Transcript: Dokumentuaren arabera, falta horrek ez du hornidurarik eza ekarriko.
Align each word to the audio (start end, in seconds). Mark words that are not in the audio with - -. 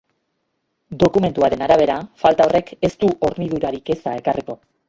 Dokumentuaren 1.03 1.61
arabera, 1.67 1.99
falta 2.25 2.49
horrek 2.49 2.75
ez 2.89 2.93
du 3.05 3.13
hornidurarik 3.29 3.97
eza 3.99 4.19
ekarriko. 4.23 4.61